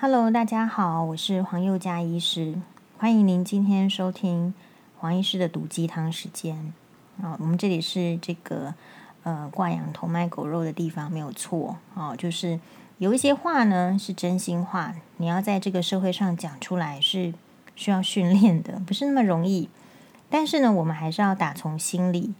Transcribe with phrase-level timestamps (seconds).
[0.00, 2.54] Hello，大家好，我是黄宥嘉医师，
[2.98, 4.54] 欢迎您今天收听
[4.96, 6.72] 黄医师的毒鸡汤时间。
[7.20, 8.72] 啊，我们这里是这个
[9.24, 11.78] 呃挂羊头卖狗肉的地方，没有错。
[11.94, 12.60] 哦，就是
[12.98, 17.34] 有一些话呢是真心话，你要在这个社会上讲出来是
[17.74, 19.68] 需要训练的，不是那么容易。
[20.30, 22.34] 但是呢，我们还是要打从心里，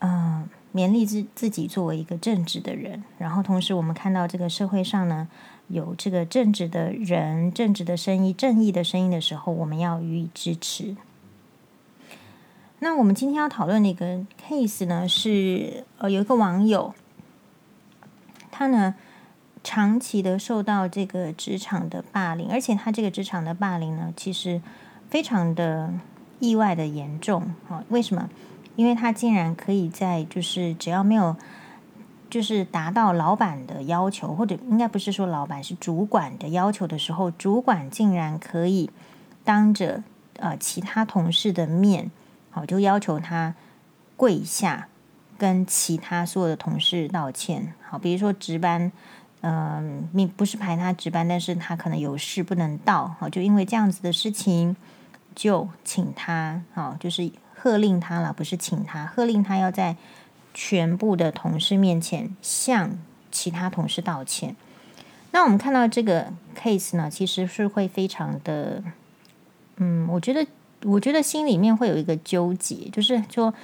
[0.00, 3.02] 嗯、呃，勉励自自己作为一个正直的人。
[3.16, 5.26] 然后同时，我们看到这个社会上呢。
[5.72, 10.94] 有这个正直的人、正直的声音、正义的声音的时候，我们要予以支持。
[12.80, 16.92] 那我们今天要讨论的一个 case 呢，是呃有一个网友，
[18.50, 18.94] 他呢
[19.64, 24.60] 长期的受到这个职场的霸凌，而且他这个职场的霸凌呢，其实
[25.08, 25.90] 非常的
[26.38, 27.82] 意外的严重啊！
[27.88, 28.28] 为什么？
[28.76, 31.34] 因为他竟然可以在就是只要没有。
[32.32, 38.88] 就是达到老板的要求，或者应该不是说老板是主管的要求的时候，主管竟然可以
[39.44, 40.02] 当着
[40.38, 42.10] 呃其他同事的面，
[42.48, 43.54] 好就要求他
[44.16, 44.88] 跪下，
[45.36, 47.74] 跟其他所有的同事道歉。
[47.86, 48.90] 好，比如说值班，
[49.42, 54.74] 嗯、呃，不是排他值班，但是他可能有事不能到，好，就因为这样子的事情，
[55.34, 59.94] 就请他，好，就是喝令他了，不是请他，喝令他要在。
[60.54, 62.98] 全部的同事面前向
[63.30, 64.54] 其他同事道歉。
[65.32, 68.82] 那我们看到这个 case 呢，其实是会非常的，
[69.76, 70.46] 嗯，我觉得，
[70.84, 73.54] 我觉得心里面会有一个纠结，就是说，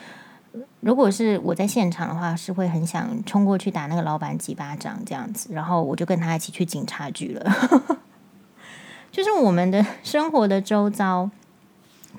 [0.81, 7.99] 如果是我在现场的话，是会很想冲过去打那个老板几巴掌这样子，然后我就跟他一起去警察局了。
[9.13, 11.31] 就是我们的生活的周遭，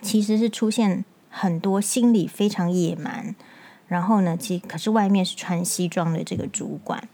[0.01, 3.35] 其实是出现很多心理非常野蛮。
[3.89, 7.09] 然后呢，其可是外面是穿西装的这个主管，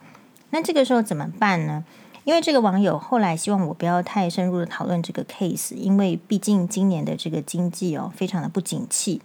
[0.52, 1.84] 那这个时候怎么办呢？
[2.26, 9.22] 因为这个网友后来希望我不要太深入的讨论这个 case，因为毕竟今年的这个经济哦非常的不景气。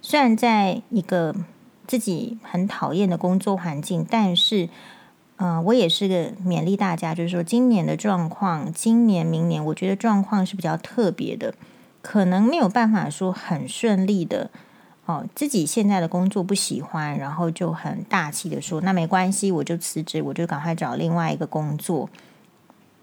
[0.00, 1.34] 虽然在一个
[1.86, 4.68] 自己很讨厌的工作环境，但是，
[5.36, 11.54] 呃，我也是个勉励大家，就是说今年的状况，今年明年我觉得状况是比较特别的，
[12.02, 14.50] 可能没有办法说很顺利的。
[15.12, 22.08] 哦，自己现在的工作不喜欢，然后就很大气的说：“那没关系，我就辞职，我就赶快找另外一个工作。”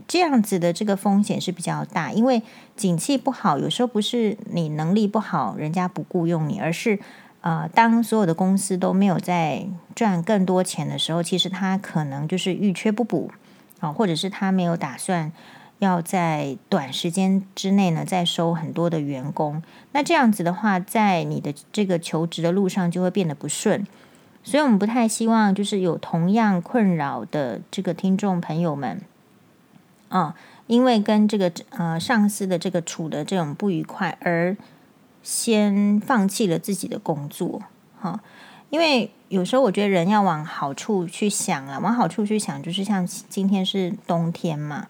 [0.07, 2.41] 这样子的这个风险是比较大，因为
[2.75, 6.97] 景气不好，有时候不是你能力不好，人家不雇佣你，而是
[7.41, 13.29] 呃，当所有的公司都没有在赚更多钱的时候，其实他可能就是欲缺不补
[13.81, 15.31] 啊，或者是他没有打算。
[15.79, 19.63] 要在短时间之内呢，再收很多的员工，
[19.93, 23.87] 那这样子的话，在你的这个求职的路上就会变得不顺，
[24.43, 29.01] 所以我们不太希望就是有同样困扰的这个听众朋友们，
[30.09, 30.35] 啊，
[30.67, 34.57] 因为跟这个呃上司的这个处的这种不愉快而
[35.23, 37.61] 先放弃了自己的工作，
[38.01, 38.19] 哈，
[38.69, 44.87] 因为有时候我觉得人要往好处去想啊，往好处去想，就是像今天是冬天嘛。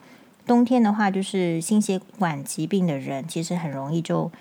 [0.50, 4.32] 冬天的话，就是心血管疾病的人，其实很容易就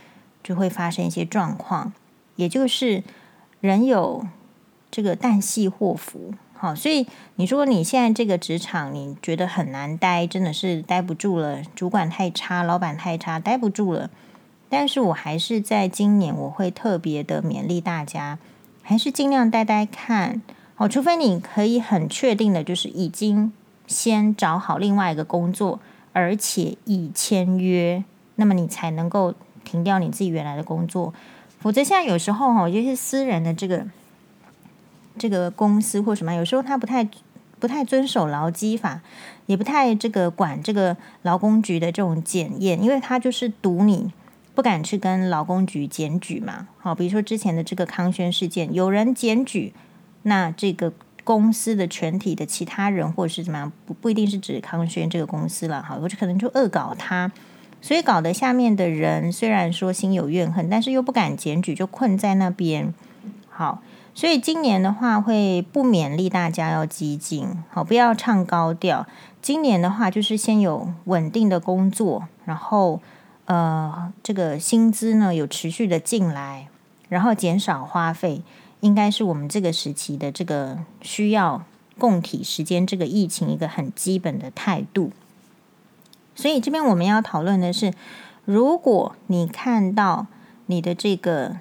[0.42, 1.92] 就会发生一些状况，
[2.36, 3.04] 也就是
[3.60, 4.26] 人有
[4.90, 6.32] 这个旦夕祸福。
[6.54, 14.08] 好，所以你说你现在这个职场，你觉得很难待，真的是待不住了，主管太差，老板太差，待不住了。
[14.70, 18.38] 但是我还是在今年，我会特别的勉励大家，
[18.82, 20.40] 还是尽量待待看。
[20.74, 23.52] 好，除非你可以很确定的，就是已经
[23.86, 25.78] 先找好另外一个工作。
[26.12, 28.02] 而且已签约，
[28.36, 31.12] 那么你才能够停掉你自己原来的工作，
[31.60, 33.86] 否则现在有时候哈，有些私人的这个
[35.16, 37.08] 这个公司或什么，有时候他不太
[37.58, 39.00] 不太遵守劳基法，
[39.46, 44.12] 也不太这个管这个劳工局的这种检验，因为他就是赌你
[44.54, 46.68] 不敢去跟劳工局检举嘛。
[46.78, 49.72] 好，比如说之前的这个康轩事件，有人检举，
[50.22, 50.92] 那这个。
[51.28, 57.30] 公司的全体的其他人，或者是怎么样，不不一定是指康轩这个公司了，哈，我就可能就恶搞他，
[57.82, 62.94] 所以搞得下面的人虽然说心有怨恨，但是又不敢检举，就困在那边。
[63.50, 63.82] 好，
[64.14, 69.06] 所以今年的话会不勉励大家要激进，好，不要唱高调。
[69.42, 73.02] 今年的话就是先有稳定的工作，然后
[73.44, 76.68] 呃，这个薪资呢有持续的进来，
[77.10, 78.40] 然后减少花费。
[78.80, 81.64] 应该是我们这个时期的这个需要
[81.98, 85.10] 共体时间这个疫情一个很基本的态度。
[86.34, 87.92] 所以这边我们要讨论的是，
[88.44, 90.26] 如果你看到
[90.66, 91.56] 你的这个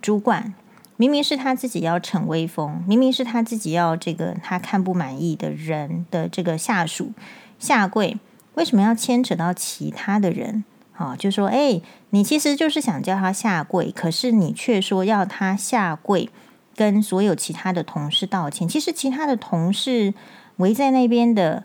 [0.00, 0.54] 主管
[0.96, 7.12] 明明是他自己要逞威风，明明是他自己要这个他看不满意的人的这个下属
[7.58, 8.18] 下跪，
[8.54, 10.64] 为什么要牵扯到其他的人？
[11.00, 11.80] 啊，就说，哎，
[12.10, 16.28] 你其实就是想叫他下跪，可是你却说要他下跪，
[16.76, 18.68] 跟所有其他的同事道歉。
[18.68, 20.12] 其实其他的同事
[20.56, 21.64] 围在那边的，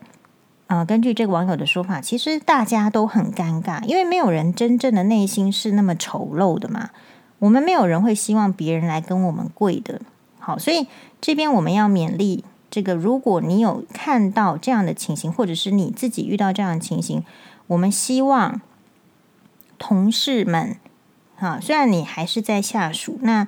[0.67, 6.91] 啊、根据这个网友的说法，其实大家都很尴尬，因为没有人真正的内心是那么丑陋的嘛。
[7.39, 9.99] 我们没有人会希望别人来跟我们跪的。
[10.39, 10.87] 好，所以
[11.19, 17.21] 这边我们要勉励这个，如果你有看到这样的情形，或者是你自己遇到这样的情形，
[17.67, 18.61] 我们希望。
[19.77, 20.77] 同事们，
[21.35, 23.47] 哈，虽然你还是在下属，那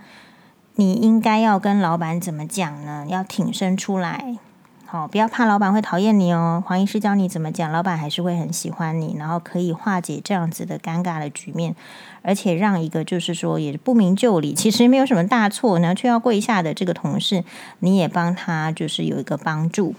[0.75, 3.05] 你应该要跟老板怎么讲呢？
[3.07, 4.37] 要挺身出来，
[4.85, 6.63] 好，不要怕老板会讨厌你哦。
[6.65, 11.75] 黄医师教你怎么讲，老板还是会很喜欢你，然后可以化解这样子的尴尬的局面，
[12.21, 17.43] 而且让一个就是说也不明就里， 其实没有什么大错呢，却要跪下的这个同事，
[17.79, 19.95] 你也帮他就是有一个帮助。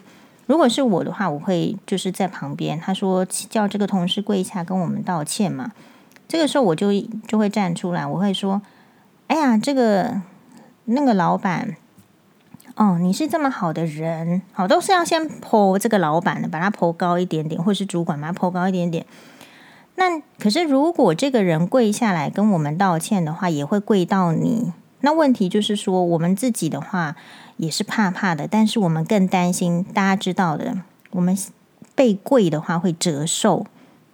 [0.46, 5.72] 如果是我的话，我会就是在旁边，他说叫这个同事跪下跟我们道歉嘛。
[6.28, 6.92] 这个时候我就
[7.26, 8.60] 就会站出来，我会说
[9.28, 10.20] ：“哎呀，这个
[10.84, 11.75] 那个老板，
[12.76, 19.06] 哦，你是这么好的人，好，都是要先 po 这个老板的，把他 po 高一点点，或是主管把他 po 高一点点。
[19.94, 24.74] 那可是如果这个人跪下来跟我们道歉的话，也会跪到你。
[25.00, 27.16] 那问题就是说，我们自己的话
[27.56, 30.82] 也是怕怕的，但是我们更担心大家知道的，
[31.12, 31.34] 我们
[31.94, 33.64] 被跪的话会折寿。”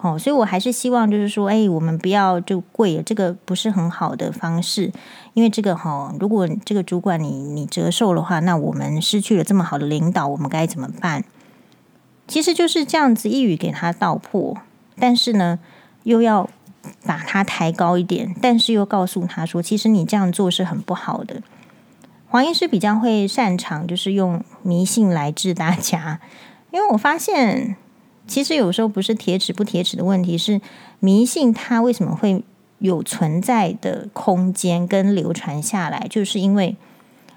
[0.05, 4.93] 哦，所以我还是希望，就是说，哎，我们不要就跪，这个不是很好的方式，
[5.33, 11.25] 因为这个哈，如果这个主管你你折寿的话，那我们失去了这么好的领导，我们该怎么办？
[12.29, 14.55] 其实就是这样子一语给他道破，
[14.99, 15.59] 但是呢，
[16.03, 16.51] 又要
[17.07, 21.41] 把他抬高一点，但是又告诉他说，其实你这样做是很不好的。
[22.29, 26.21] 黄医师比较会擅长就是用迷信来治大家，
[26.71, 27.77] 因为我发现。
[28.27, 30.61] 其实有时候不是铁齿不铁齿的问题，是
[31.01, 32.43] 迷信它为什么会
[32.79, 36.77] 有存在的空间跟流传下来，就是因为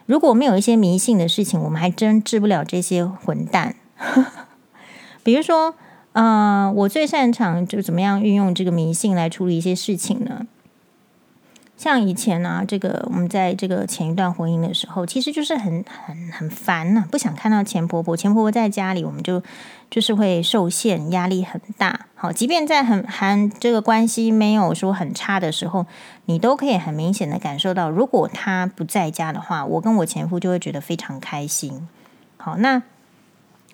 [0.05, 3.75] 如果没有一些迷信的事情，我们还真治不了这些混蛋。
[5.23, 5.75] 比如说，
[6.13, 10.47] 呃，我最擅长就怎么样运用这个迷信来处理一些事情呢？
[11.77, 18.17] 像以前呢、这个我们在这个前一段婚姻的时候，其实就是很很很烦呐、不想看到前婆婆。
[18.17, 19.43] 前婆婆在家里，我们就
[19.91, 22.07] 就是会受限，压力很大。
[22.15, 25.85] 好，即便在很很这个关系没有说很差的时候，
[26.25, 31.87] 你都可以很明显的感受到，如果他不在家的话，我跟我前夫就会觉得非常开心。
[32.37, 32.81] 好，那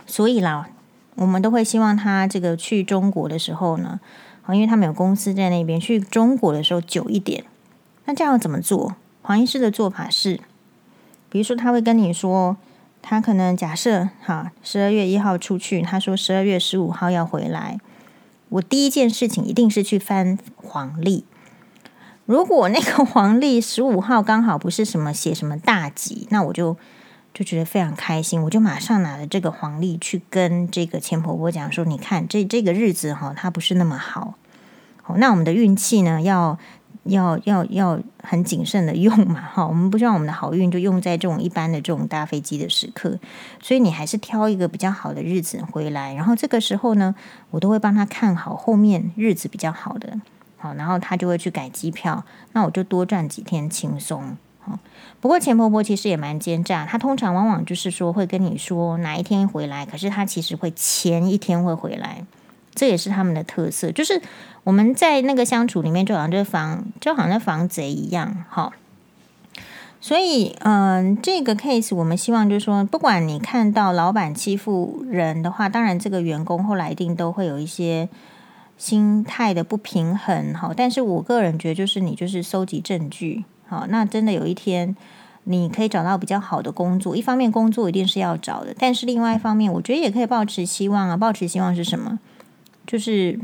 [0.05, 0.67] 所以啦，
[1.15, 4.01] 我们都会希望他这个去中国的时候呢，
[4.41, 7.45] 好，因为他们有公司在那边，去中国的时候久一点。
[8.05, 8.95] 那这样怎么做？
[9.21, 10.41] 黄医师的做法是，
[11.29, 12.57] 比如说他会跟你说，
[13.01, 17.79] 他可能假设哈，十二月一号出去，他说十二月十五号要回来。
[18.49, 21.23] 我第一件事情一定是去翻黄历。
[22.25, 26.75] 如果那个 黄历十五号刚好不是什么写什么大吉，那我就
[27.33, 34.33] 就觉得非常开心，我就马上拿着这个黄历去跟这个前婆婆讲说，你看这这个日子哈，它不是那么好。
[35.01, 36.59] 好，那我们的运气呢要。
[37.03, 43.19] 要要要很谨慎的用嘛，哈，我们不希望我们的好运就用在这种一般的这种搭飞机的时刻，
[43.61, 47.13] 所以你还是挑一个比较好的日子回来，然后这个时候呢，
[47.51, 50.19] 我都会帮他看好后面日子比较好的，
[50.57, 52.23] 好，然后他就会去改机票，
[52.53, 54.79] 那我就多赚几天轻松，好。
[55.19, 62.25] 不过钱婆婆其实也蛮奸诈，她通常往往就是说会跟你说哪一天回来，可是她其实会前一天会回来。
[62.75, 64.21] 这也是他们的特色，就是
[64.63, 68.71] 我们在那个相处里面，就好像这防，就好像防贼一样，哈。
[70.01, 78.09] 所以，嗯、这个 case 我们希望就是说，不管你看到老板欺负人的话，当然这个员工后来一定都会有一些
[78.77, 80.73] 心态的不平衡，哈。
[80.75, 84.93] 但是我个人觉得，就是你就是收集证据，好，那真的有一天
[85.45, 87.15] 你可以找到比较好的工作。
[87.15, 91.15] 一方面工作一定是要找的，但是另外一方面，我觉得也可以抱持希望啊。
[91.15, 92.19] 抱持希望是什么？
[92.85, 93.39] 就是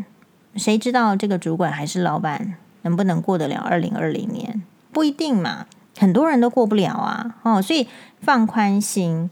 [0.55, 4.61] 谁知道这个主管还是老板能不能过得了二零二零年？
[4.91, 5.65] 不一定嘛，
[5.97, 7.35] 很多人都过不了啊。
[7.43, 7.87] 哦，所以
[8.21, 9.29] 放宽心。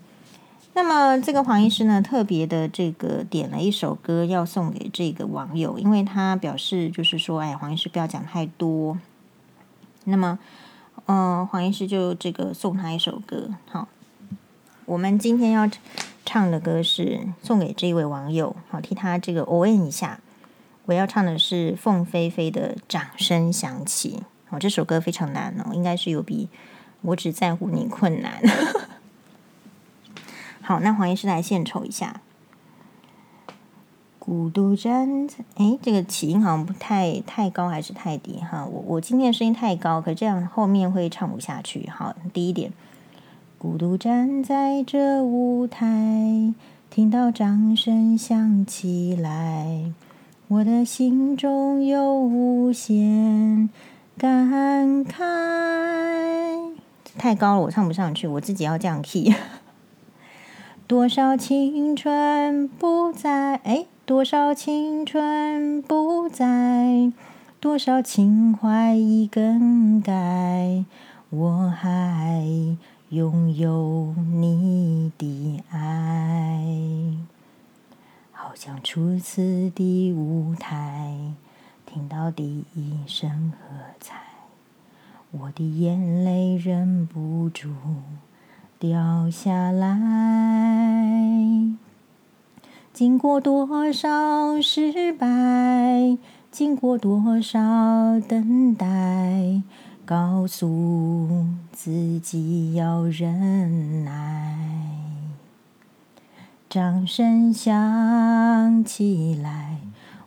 [0.73, 8.97] 那么这个黄医师呢，特别的这个点了一首歌要送给这个网友，因为他表示就是说，哎，黄医师不要讲太多。
[10.05, 10.39] 那么，
[11.07, 13.49] 嗯、黄医师就这个送他一首歌。
[13.69, 13.87] 好，
[14.85, 15.69] 我们今天要。
[16.27, 20.19] 唱的歌是送给这一位网友，好，替他这个哦应一下。
[20.83, 24.19] 我要唱的是凤飞飞的《掌声响起》。
[24.53, 26.49] 哦，这首歌非常难哦，应该是有比
[26.99, 28.41] 我只在乎你困难。
[30.61, 32.19] 好，那黄医师来献丑一下。
[34.19, 38.65] 孤独站在，哎，这个起音好像不太太高还是太低哈？
[38.65, 41.87] 我我今天的声音太高，可这样后面会唱不下去。
[41.87, 42.73] 好，第一点，
[43.59, 46.53] 孤独站在这舞台，
[46.91, 49.91] 听到掌声响起来，
[50.47, 53.69] 我的心中有无限
[54.15, 55.15] 感慨。
[57.17, 59.33] 太高了，我唱不上去，我自己要降 key。
[60.85, 63.85] 多少青春不再，哎。
[64.05, 67.11] 多少青春不在，
[67.59, 70.85] 多少情怀已更改，
[71.29, 72.45] 我还
[73.09, 76.61] 拥有你的爱。
[78.33, 81.15] 好像初次的舞台，
[81.85, 84.15] 听到第一声喝彩，
[85.31, 87.69] 我的眼泪忍不住
[88.77, 89.97] 掉下来。
[92.91, 96.17] 经过多少失败，
[96.51, 99.46] 经过多少等待，
[100.07, 104.55] 告诉自己要忍耐。
[106.69, 109.79] 掌声响起来，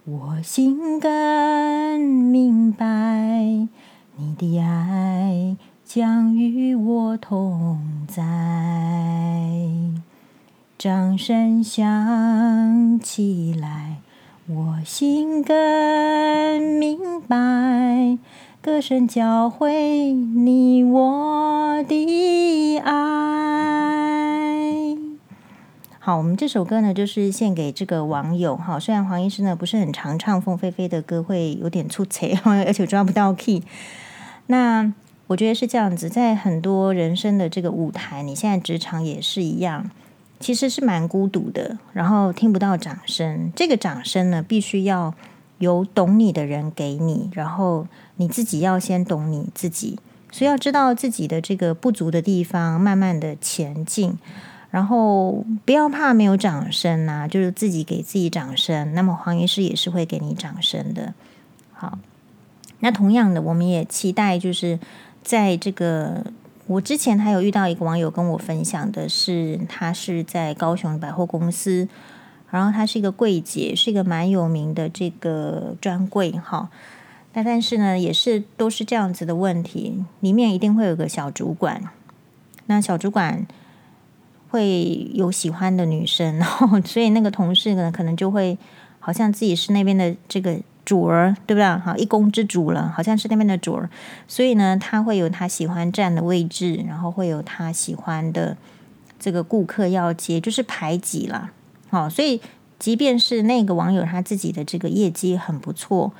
[0.04, 3.66] 我心更明白，
[4.16, 8.22] 你的爱将与我同在。
[10.76, 13.96] 掌声响起来，
[14.46, 18.18] 我心更明白，
[18.62, 22.92] 歌声教会你我的爱。
[25.98, 28.78] 好，我们这首歌呢，就是献给这个网友哈。
[28.78, 33.62] 虽然黄医师呢不是很常唱凤飞飞的歌，会有点出彩， 而且抓不到 key。
[34.48, 34.92] 那
[35.28, 39.90] 我觉得是这样子，在很多人生的这个舞台，你现在职场也是一样。
[40.38, 43.50] 其实是蛮孤独的，然后听不到掌声。
[43.56, 45.14] 这个掌声呢，必须要
[45.60, 47.86] 有懂你的人给你，然后
[48.16, 49.96] 你自己要先懂你自己，
[50.32, 54.18] 所以要知道自己的这个不足的地方，慢慢的前进。
[54.70, 58.94] 然后不要怕没有掌声呐、啊，就是自己给自己掌声。
[58.94, 61.12] 那么黄医师也是会给你掌声的。
[61.72, 61.98] 好，
[62.78, 64.78] 那同样的，我们也期待就是
[65.22, 66.24] 在这个。
[66.68, 71.88] 我之前还有遇到一个网友跟我分享的是，他是在高雄百货公司，
[72.50, 76.68] 然后他是一个柜姐，是一个蛮有名的这个专柜哈。
[77.32, 81.82] 那但是呢，也是都是这样子的问题，里面一定会有个小主管，
[82.66, 83.46] 那小主管
[84.48, 88.58] 会有喜欢的女生，然后所以那个同事呢，可能就会
[88.98, 90.58] 好像自己是那边的这个。
[90.82, 91.78] 主儿对不对？
[91.78, 93.88] 好，一宫之主了，好像是那边的主儿，
[94.26, 98.56] 所以呢，他会有他喜欢站的位置，然后会有他喜欢的
[99.16, 101.52] 这个顾客要接，就是排挤了。
[101.90, 102.40] 好，所以
[102.78, 106.12] 即便是那个网友他自己的这个业绩很不错，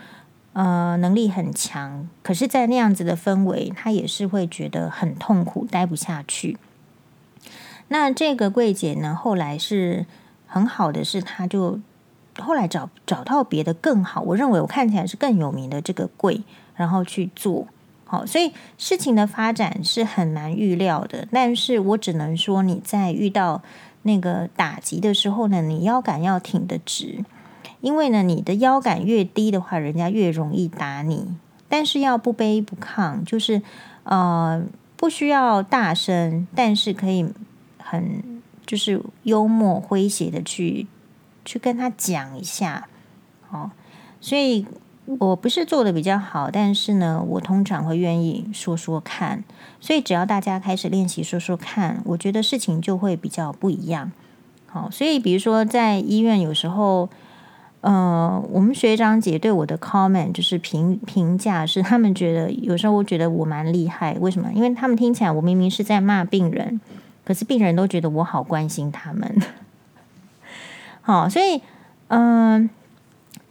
[0.53, 6.59] 呃，能力很强，可是，在那样子的氛围，他也是会觉得很痛苦，待不下去。
[7.89, 10.07] 那这个柜姐呢，后来是
[10.47, 11.81] 很好的，是他就。
[12.39, 16.43] 后来找找到别的更好，我认为我看起来是更有名的这个柜，
[16.75, 17.67] 然后去做
[18.11, 21.29] 好，所以事情的发展是很难预料的。
[21.31, 23.62] 但是我只能说，你在遇到
[24.02, 27.25] 那个打击的时候呢，你腰杆要挺得直，
[27.81, 31.37] 因为呢，你的腰杆越低的话，人家越容易打你。
[31.69, 33.62] 但是要不卑不亢，就是
[34.02, 34.61] 呃，
[34.97, 37.33] 不需要大声，但是可以
[37.79, 40.88] 很就是幽默诙谐的去。
[41.43, 42.87] 去跟他讲一下，
[43.50, 43.71] 哦，
[44.21, 44.67] 所以
[45.19, 49.43] 我不是做的比较好，但是呢，我通常会愿意说说看。
[49.81, 54.12] 所以只要大家开始练习说说看，我觉得事情就会比较不一样。
[54.67, 57.09] 好，所以比如说在医院，有时候，
[57.81, 64.52] 呃，我们学长姐对我的 comment 就是评评价是，他们觉得有时候我觉得我蛮厉害，为什么？
[64.55, 66.81] 因为他们听起来我明明是在骂病人，
[67.25, 69.35] 可是病人都觉得我好关心他们。
[71.02, 71.61] 好，所以，
[72.09, 72.71] 嗯、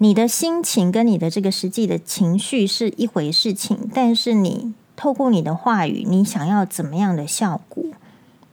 [0.02, 7.84] 你的心情跟你的这个实际的情绪是一回事情，但是你透过你的话语，你想要怎么样的效果，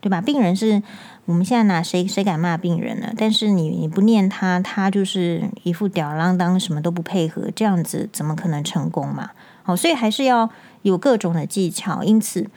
[0.00, 0.20] 对吧？
[0.20, 0.82] 病人是
[1.26, 3.12] 我们现在拿谁谁敢骂病人呢？
[3.16, 9.30] 但是你你不念他，他就是一副吊儿郎当，什么都不配合，这样子怎么可能成功嘛？
[9.62, 10.50] 好，所以还是要
[10.82, 12.50] 有各种的技巧，因此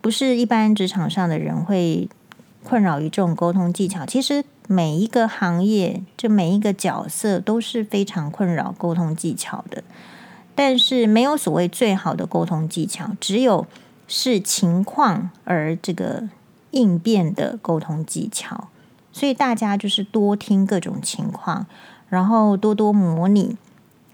[0.00, 2.08] 不是一般职场上的人会
[2.64, 4.44] 困扰于这种沟通技巧，其实。
[4.72, 9.84] 每一个行业，就每一个角色都是非常困扰沟通技巧的，
[10.54, 13.66] 但是没有所谓最好的沟通技巧，只有
[14.08, 16.26] 视情况而这个
[16.70, 18.68] 应变的沟通技巧。
[19.12, 21.66] 所以大家就是多听各种情况，
[22.08, 23.58] 然后多多模拟，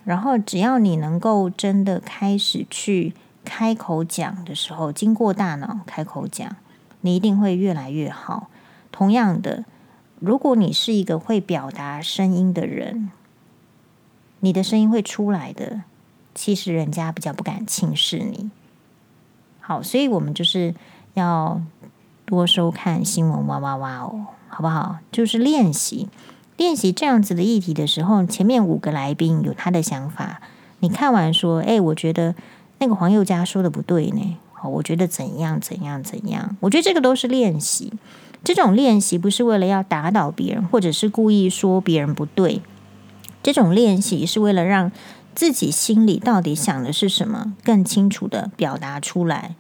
[0.03, 6.57] 然后只要你能够真的开始去开口讲的时候，经过大脑开口讲，
[7.03, 8.49] 你一定会越来越好。
[8.91, 9.65] 同样的，
[10.20, 13.10] 如果你是一个会表达声音的人，
[14.40, 15.82] 你的声音会出来的。
[16.34, 18.50] 其实人家比较不敢轻视你。
[19.60, 20.75] 好，所以我们就是
[21.14, 21.60] 要
[22.25, 24.98] 多收看新闻哇哇哇哦，好不好？
[25.10, 26.08] 就是练习
[26.56, 30.40] 练习这样子的议题的时候，前面五个来宾有他的想法，
[30.78, 32.34] 你看完说，哎，我觉得
[32.78, 34.37] 那个黄宥嘉说的不对呢。
[34.65, 37.93] 我觉得怎样怎样怎样，我觉得这个都是练习。
[38.43, 42.62] 这种练习不是为了要打倒别人，或者是故意说别人不对。
[43.43, 44.91] 这种练习是为了让
[45.35, 49.55] 自己心里到底想的是什么，更清楚地表达出来。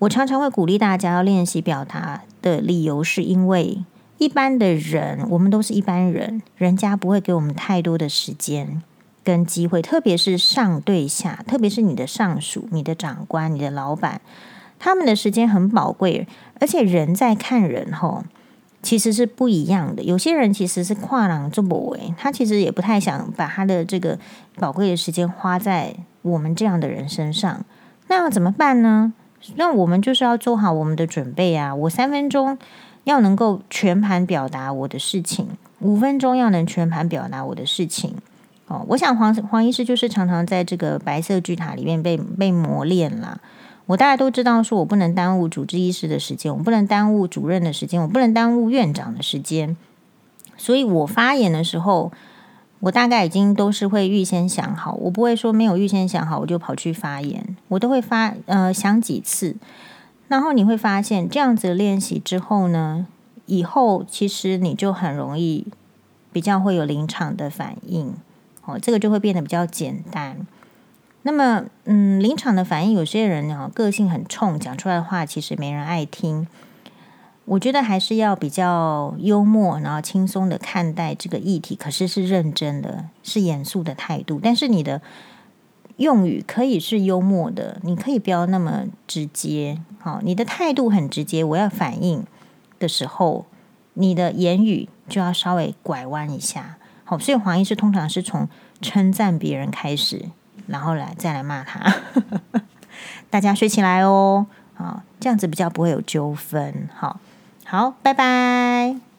[0.00, 3.84] 我常常会鼓励大家要练习表达的理由，是因为
[4.18, 8.82] 一般的人，我们都是一般人，人家不会给我们太多的时间
[9.24, 14.20] 跟机会，特别是上对下，特别是你的上属、你的长官、你的老板。
[14.78, 16.28] 他们的时间很宝贵，
[16.60, 18.22] 而且人在看人吼，
[18.82, 20.02] 其实是不一样的。
[20.02, 24.18] 有些人其实是跨栏做不为，他其实也不太想把他的这个
[24.56, 27.64] 宝贵的时间花在我们这样的人身上。
[28.08, 29.14] 那要怎么办呢？
[29.56, 31.74] 那我们就是要做好我们的准备啊！
[31.74, 32.58] 我三分钟
[33.04, 35.48] 要能够全盘表达我的事情，
[35.80, 38.16] 五分钟要能全盘表达我的事情。
[38.66, 43.40] 哦，我想黄黄医师就是常常在这个白色巨塔里面被被磨练啦。
[43.86, 49.76] 我大家都知道，说我不能耽误主治医师的时间，我不能耽误主任的时间，我不能耽误院长的时间。
[50.56, 52.10] 所以我发言的时候，
[52.80, 59.56] 我大概已经都是会预先想好，我不会说没有预先想好我就跑去发言，我都会发呃想几次。
[60.28, 63.06] 然后你会发现，这样子练习之后呢，
[63.44, 65.66] 以后其实你就很容易
[66.32, 68.14] 比较会有临场的反应，
[68.64, 70.46] 哦，这个就会变得比较简单。
[71.22, 76.46] 那么，嗯，临场的反应，有些人啊，个性很冲，讲出来的话其实没人爱听。
[77.46, 84.40] 我觉得还是要比较幽默，然后轻松的看待这个议题，可是是认真的，是严肃的态度。
[84.42, 85.02] 但是你的
[85.96, 89.78] 用语可以是幽默的，你可以不要那么直接。
[89.98, 92.24] 好，你的态度很直接，我要反应
[92.78, 93.44] 的时候，
[93.92, 96.76] 你的言语就要稍微拐弯一下。
[97.18, 98.48] 所以黄医师通常是从
[98.80, 100.30] 称赞别人开始。
[100.66, 101.94] 然后来再来骂他，
[103.28, 106.88] 大家学起来哦，好，这样子比较不会有纠纷。
[106.96, 107.20] 好，
[107.66, 109.13] 好，拜拜。